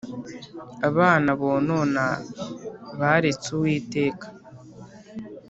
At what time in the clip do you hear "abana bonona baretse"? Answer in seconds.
0.89-3.47